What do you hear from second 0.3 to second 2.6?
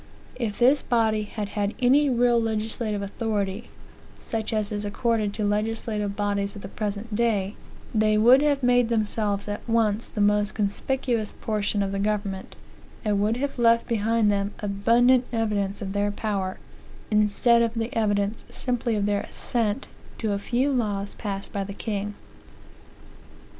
If this body had had any real